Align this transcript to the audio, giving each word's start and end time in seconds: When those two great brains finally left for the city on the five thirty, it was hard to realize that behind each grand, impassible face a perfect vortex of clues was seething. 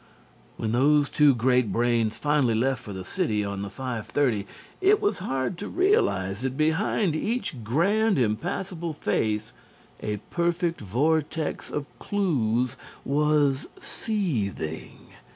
When 0.57 0.71
those 0.71 1.11
two 1.11 1.35
great 1.35 1.71
brains 1.71 2.17
finally 2.17 2.55
left 2.55 2.81
for 2.81 2.91
the 2.91 3.05
city 3.05 3.43
on 3.45 3.61
the 3.61 3.69
five 3.69 4.07
thirty, 4.07 4.47
it 4.81 4.99
was 4.99 5.19
hard 5.19 5.59
to 5.59 5.67
realize 5.67 6.41
that 6.41 6.57
behind 6.57 7.15
each 7.15 7.63
grand, 7.63 8.17
impassible 8.17 8.93
face 8.93 9.53
a 10.01 10.17
perfect 10.31 10.81
vortex 10.81 11.69
of 11.69 11.85
clues 11.99 12.77
was 13.05 13.67
seething. 13.79 15.11